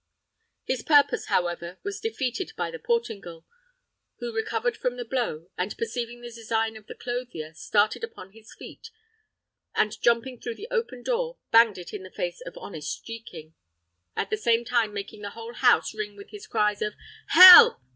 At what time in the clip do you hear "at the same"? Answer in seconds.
14.15-14.65